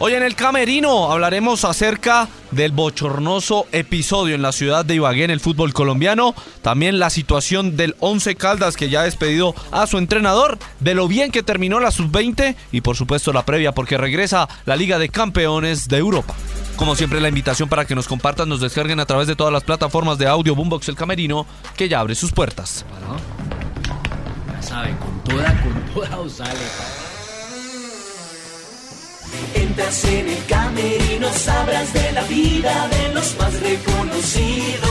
[0.00, 5.32] Hoy en el Camerino hablaremos acerca del bochornoso episodio en la ciudad de Ibagué en
[5.32, 9.98] el fútbol colombiano, también la situación del Once Caldas que ya ha despedido a su
[9.98, 14.48] entrenador, de lo bien que terminó la sub-20 y por supuesto la previa porque regresa
[14.66, 16.34] la Liga de Campeones de Europa.
[16.76, 19.64] Como siempre la invitación para que nos compartan, nos descarguen a través de todas las
[19.64, 21.44] plataformas de audio Boombox El Camerino
[21.76, 22.84] que ya abre sus puertas.
[24.52, 27.07] Ya saben, con toda, con toda os sale.
[29.54, 34.88] Entras en el camerino, sabrás de la vida de los más reconocidos.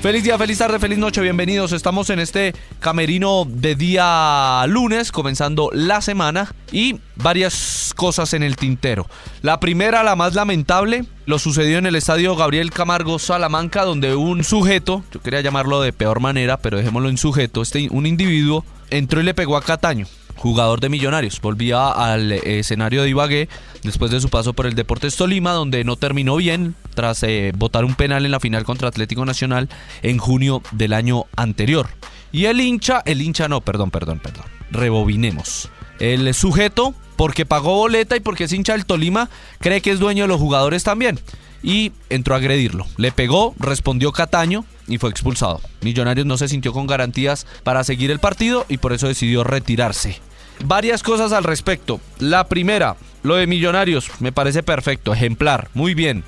[0.00, 1.72] Feliz día, feliz tarde, feliz noche, bienvenidos.
[1.72, 8.56] Estamos en este camerino de día lunes, comenzando la semana y varias cosas en el
[8.56, 9.06] tintero.
[9.42, 14.42] La primera, la más lamentable, lo sucedió en el estadio Gabriel Camargo Salamanca, donde un
[14.42, 19.20] sujeto, yo quería llamarlo de peor manera, pero dejémoslo en sujeto, este, un individuo entró
[19.20, 21.40] y le pegó a Cataño jugador de Millonarios.
[21.40, 23.48] Volvía al escenario de Ibagué
[23.82, 27.84] después de su paso por el Deportes Tolima, donde no terminó bien tras eh, votar
[27.84, 29.68] un penal en la final contra Atlético Nacional
[30.02, 31.88] en junio del año anterior.
[32.32, 34.44] Y el hincha, el hincha no, perdón, perdón, perdón.
[34.70, 35.68] Rebobinemos.
[35.98, 40.24] El sujeto, porque pagó boleta y porque es hincha del Tolima, cree que es dueño
[40.24, 41.18] de los jugadores también.
[41.62, 42.86] Y entró a agredirlo.
[42.96, 45.60] Le pegó, respondió Cataño y fue expulsado.
[45.82, 50.20] Millonarios no se sintió con garantías para seguir el partido y por eso decidió retirarse
[50.64, 52.00] varias cosas al respecto.
[52.18, 56.24] La primera, lo de Millonarios, me parece perfecto, ejemplar, muy bien.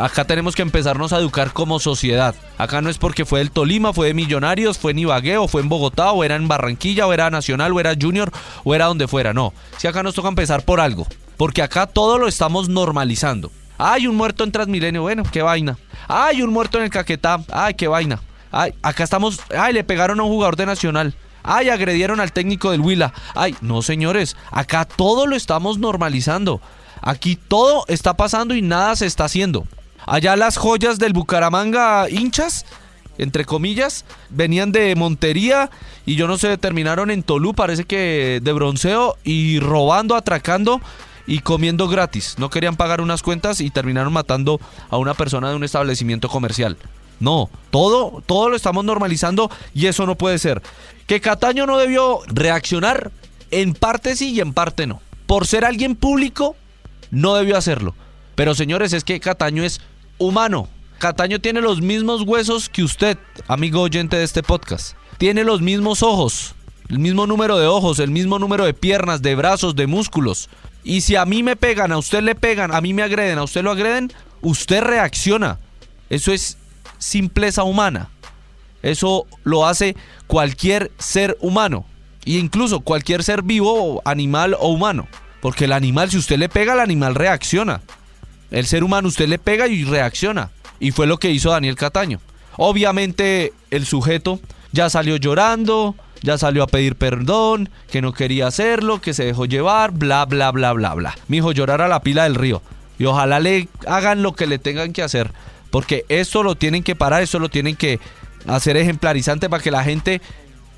[0.00, 2.36] Acá tenemos que empezarnos a educar como sociedad.
[2.56, 5.60] Acá no es porque fue del Tolima, fue de Millonarios, fue en Ibagué, o fue
[5.60, 8.30] en Bogotá, o era en Barranquilla, o era Nacional, o era Junior,
[8.62, 9.32] o era donde fuera.
[9.32, 11.08] No, si acá nos toca empezar por algo.
[11.36, 13.50] Porque acá todo lo estamos normalizando.
[13.78, 15.78] Hay un muerto en Transmilenio, bueno, qué vaina.
[16.08, 18.20] Hay un muerto en el Caquetá, ay, qué vaina.
[18.50, 21.14] Ay, acá estamos, ay, le pegaron a un jugador de Nacional.
[21.42, 23.12] Ay, agredieron al técnico del Huila.
[23.34, 26.60] Ay, no señores, acá todo lo estamos normalizando.
[27.00, 29.66] Aquí todo está pasando y nada se está haciendo.
[30.06, 32.64] Allá las joyas del Bucaramanga hinchas,
[33.18, 35.70] entre comillas, venían de Montería
[36.06, 40.80] y yo no sé, terminaron en Tolú, parece que de bronceo y robando, atracando
[41.26, 42.36] y comiendo gratis.
[42.38, 44.60] No querían pagar unas cuentas y terminaron matando
[44.90, 46.76] a una persona de un establecimiento comercial.
[47.20, 50.60] No, todo, todo lo estamos normalizando y eso no puede ser.
[51.06, 53.12] Que Cataño no debió reaccionar,
[53.50, 55.00] en parte sí y en parte no.
[55.26, 56.56] Por ser alguien público,
[57.10, 57.94] no debió hacerlo.
[58.34, 59.80] Pero señores, es que Cataño es
[60.18, 60.68] humano.
[60.98, 64.96] Cataño tiene los mismos huesos que usted, amigo oyente de este podcast.
[65.18, 66.54] Tiene los mismos ojos,
[66.88, 70.48] el mismo número de ojos, el mismo número de piernas, de brazos, de músculos.
[70.84, 73.44] Y si a mí me pegan, a usted le pegan, a mí me agreden, a
[73.44, 75.58] usted lo agreden, usted reacciona.
[76.10, 76.58] Eso es
[76.98, 78.10] simpleza humana.
[78.82, 81.86] Eso lo hace cualquier ser humano.
[82.24, 85.06] E incluso cualquier ser vivo, animal o humano.
[85.40, 87.80] Porque el animal, si usted le pega, el animal reacciona.
[88.50, 90.50] El ser humano, usted le pega y reacciona.
[90.80, 92.20] Y fue lo que hizo Daniel Cataño.
[92.56, 94.40] Obviamente el sujeto
[94.72, 99.46] ya salió llorando, ya salió a pedir perdón, que no quería hacerlo, que se dejó
[99.46, 101.14] llevar, bla, bla, bla, bla, bla.
[101.28, 102.62] Mi hijo llorar a la pila del río.
[102.98, 105.32] Y ojalá le hagan lo que le tengan que hacer.
[105.70, 107.98] Porque esto lo tienen que parar, esto lo tienen que
[108.46, 110.20] hacer ejemplarizante para que la gente,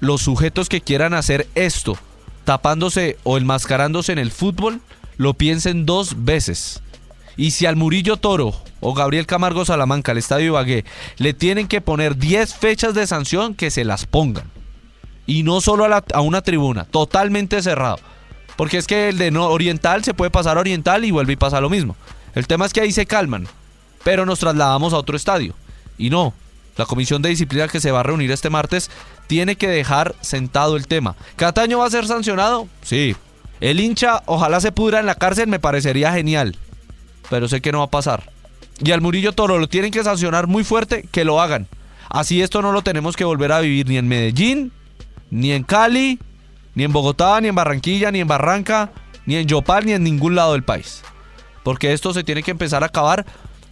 [0.00, 1.98] los sujetos que quieran hacer esto,
[2.44, 4.80] tapándose o enmascarándose en el fútbol,
[5.16, 6.82] lo piensen dos veces.
[7.36, 10.84] Y si al Murillo Toro o Gabriel Camargo Salamanca, al Estadio Ibagué,
[11.18, 14.44] le tienen que poner 10 fechas de sanción, que se las pongan.
[15.26, 17.98] Y no solo a, a una tribuna, totalmente cerrado.
[18.56, 21.36] Porque es que el de no oriental se puede pasar a oriental y vuelve y
[21.36, 21.96] pasa lo mismo.
[22.34, 23.48] El tema es que ahí se calman
[24.04, 25.54] pero nos trasladamos a otro estadio.
[25.98, 26.32] Y no,
[26.76, 28.90] la comisión de disciplina que se va a reunir este martes
[29.26, 31.16] tiene que dejar sentado el tema.
[31.34, 32.68] ¿Cataño va a ser sancionado?
[32.82, 33.16] Sí.
[33.60, 36.56] El hincha, ojalá se pudra en la cárcel, me parecería genial.
[37.30, 38.30] Pero sé que no va a pasar.
[38.84, 41.66] Y al Murillo Toro lo tienen que sancionar muy fuerte, que lo hagan.
[42.10, 44.72] Así esto no lo tenemos que volver a vivir ni en Medellín,
[45.30, 46.18] ni en Cali,
[46.74, 48.92] ni en Bogotá, ni en Barranquilla, ni en Barranca,
[49.26, 51.02] ni en Yopal, ni en ningún lado del país.
[51.62, 53.24] Porque esto se tiene que empezar a acabar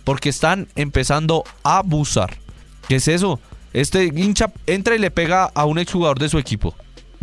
[0.05, 2.37] porque están empezando a abusar.
[2.89, 3.41] ¿Qué es eso?
[3.73, 6.75] Este hincha entra y le pega a un exjugador de su equipo.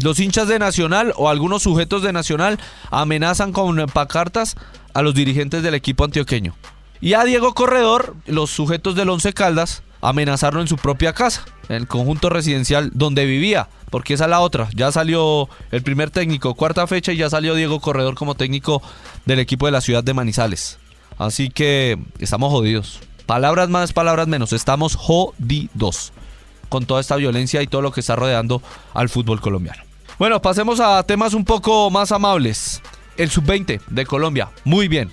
[0.01, 2.57] los hinchas de Nacional o algunos sujetos de Nacional
[2.89, 4.55] amenazan con pacartas
[4.93, 6.55] a los dirigentes del equipo antioqueño.
[7.01, 11.75] Y a Diego Corredor, los sujetos del Once Caldas, amenazaron en su propia casa, en
[11.75, 14.69] el conjunto residencial donde vivía, porque esa es la otra.
[14.73, 18.81] Ya salió el primer técnico, cuarta fecha, y ya salió Diego Corredor como técnico
[19.25, 20.79] del equipo de la ciudad de Manizales.
[21.17, 22.99] Así que estamos jodidos.
[23.25, 26.13] Palabras más, palabras menos, estamos jodidos
[26.69, 28.61] con toda esta violencia y todo lo que está rodeando
[28.93, 29.83] al fútbol colombiano.
[30.17, 32.81] Bueno, pasemos a temas un poco más amables.
[33.17, 35.11] El sub-20 de Colombia, muy bien,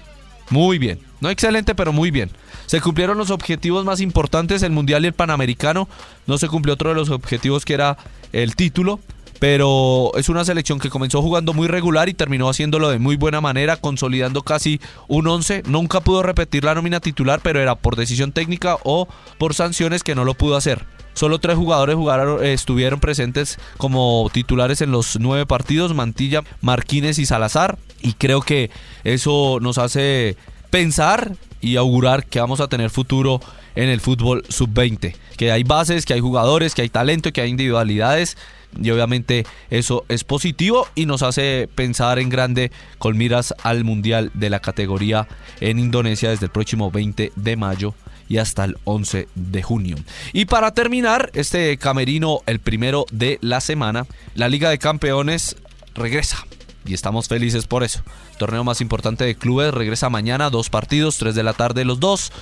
[0.50, 1.00] muy bien.
[1.20, 2.31] No excelente, pero muy bien.
[2.66, 5.88] Se cumplieron los objetivos más importantes, el Mundial y el Panamericano.
[6.26, 7.96] No se cumplió otro de los objetivos que era
[8.32, 9.00] el título.
[9.38, 13.43] Pero es una selección que comenzó jugando muy regular y terminó haciéndolo de muy buena
[13.43, 15.64] manera, consolidando casi un 11.
[15.66, 19.08] Nunca pudo repetir la nómina titular, pero era por decisión técnica o
[19.38, 20.87] por sanciones que no lo pudo hacer.
[21.17, 27.19] Solo tres jugadores jugaron, eh, estuvieron presentes como titulares en los nueve partidos, Mantilla, Marquines
[27.19, 27.79] y Salazar.
[28.03, 28.71] Y creo que
[29.03, 30.37] eso nos hace
[30.69, 31.33] pensar
[31.63, 33.41] y augurar que vamos a tener futuro
[33.77, 35.17] en el fútbol sub-20.
[35.39, 38.37] Que hay bases, que hay jugadores, que hay talento, que hay individualidades.
[38.79, 44.33] Y obviamente eso es positivo y nos hace pensar en grande con miras al Mundial
[44.35, 45.27] de la categoría
[45.61, 47.95] en Indonesia desde el próximo 20 de mayo
[48.28, 49.96] y hasta el 11 de junio.
[50.32, 55.56] Y para terminar, este camerino, el primero de la semana, la Liga de Campeones
[55.94, 56.44] regresa
[56.87, 58.02] y estamos felices por eso.
[58.38, 62.32] torneo más importante de clubes regresa mañana, dos partidos, tres de la tarde los dos.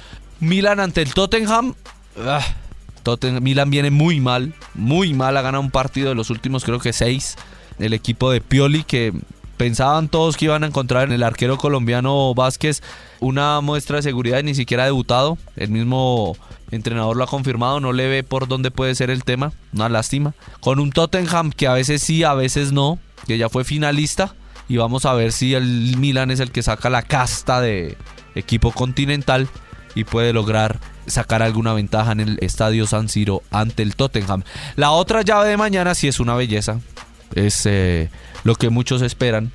[0.40, 1.74] Milan ante el Tottenham.
[2.18, 2.44] Ah,
[3.02, 6.78] Tottenham Milan viene muy mal, muy mal, ha ganado un partido de los últimos creo
[6.78, 7.36] que seis.
[7.78, 9.12] El equipo de Pioli que
[9.56, 12.82] pensaban todos que iban a encontrar en el arquero colombiano Vázquez
[13.20, 15.38] una muestra de seguridad y ni siquiera ha debutado.
[15.56, 16.36] El mismo
[16.70, 20.34] entrenador lo ha confirmado, no le ve por dónde puede ser el tema, una lástima.
[20.60, 24.34] Con un Tottenham que a veces sí, a veces no, que ya fue finalista
[24.68, 27.96] y vamos a ver si el Milan es el que saca la casta de
[28.34, 29.48] equipo continental
[29.94, 34.42] y puede lograr sacar alguna ventaja en el estadio San Siro ante el Tottenham.
[34.76, 36.80] La otra llave de mañana sí es una belleza,
[37.34, 38.10] es eh,
[38.44, 39.52] lo que muchos esperan,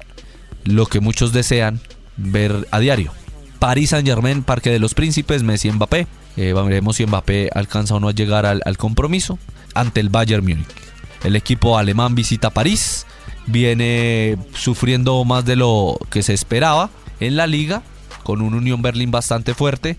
[0.63, 1.80] lo que muchos desean
[2.18, 3.12] ver a diario.
[3.60, 6.07] París Saint Germain, Parque de los Príncipes, Messi Mbappé.
[6.38, 9.38] Eh, veremos si Mbappé alcanza o no a llegar al, al compromiso
[9.74, 10.68] ante el Bayern Múnich.
[11.24, 13.06] El equipo alemán visita París
[13.45, 16.89] viene sufriendo más de lo que se esperaba
[17.19, 17.83] en la liga,
[18.24, 19.98] con un Unión Berlín bastante fuerte,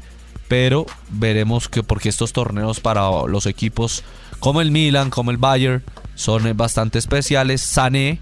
[0.49, 4.03] pero veremos que porque estos torneos para los equipos
[4.39, 5.83] como el Milan, como el Bayern,
[6.21, 7.63] son bastante especiales.
[7.63, 8.21] Sané,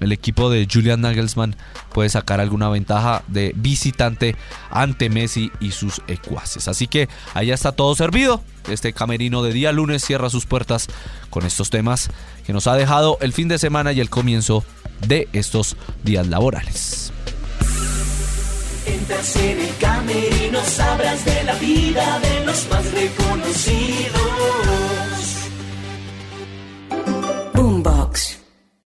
[0.00, 1.56] el equipo de Julian Nagelsmann,
[1.92, 4.36] puede sacar alguna ventaja de visitante
[4.70, 6.68] ante Messi y sus ecuaces.
[6.68, 8.44] Así que allá está todo servido.
[8.70, 10.86] Este camerino de día lunes cierra sus puertas
[11.30, 12.10] con estos temas
[12.46, 14.64] que nos ha dejado el fin de semana y el comienzo
[15.08, 17.12] de estos días laborales.
[18.86, 25.11] Entras en el camerino, sabrás de la vida de los más reconocidos.